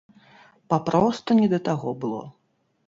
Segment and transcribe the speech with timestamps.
[0.73, 2.23] Папросту не да таго было.